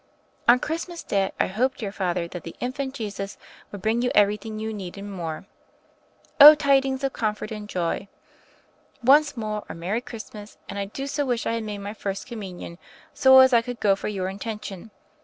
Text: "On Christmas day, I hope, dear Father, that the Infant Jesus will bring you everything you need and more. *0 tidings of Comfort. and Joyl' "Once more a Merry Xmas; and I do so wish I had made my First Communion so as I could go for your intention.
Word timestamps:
"On 0.47 0.57
Christmas 0.59 1.03
day, 1.03 1.31
I 1.39 1.45
hope, 1.45 1.77
dear 1.77 1.91
Father, 1.91 2.27
that 2.29 2.41
the 2.43 2.55
Infant 2.59 2.95
Jesus 2.95 3.37
will 3.71 3.77
bring 3.77 4.01
you 4.01 4.09
everything 4.15 4.57
you 4.57 4.73
need 4.73 4.97
and 4.97 5.11
more. 5.13 5.45
*0 6.41 6.55
tidings 6.57 7.03
of 7.03 7.13
Comfort. 7.13 7.51
and 7.51 7.69
Joyl' 7.69 8.07
"Once 9.03 9.37
more 9.37 9.63
a 9.69 9.75
Merry 9.75 10.03
Xmas; 10.03 10.57
and 10.67 10.79
I 10.79 10.85
do 10.85 11.05
so 11.05 11.23
wish 11.23 11.45
I 11.45 11.53
had 11.53 11.63
made 11.65 11.77
my 11.77 11.93
First 11.93 12.25
Communion 12.25 12.79
so 13.13 13.37
as 13.41 13.53
I 13.53 13.61
could 13.61 13.79
go 13.79 13.95
for 13.95 14.07
your 14.07 14.27
intention. 14.27 14.89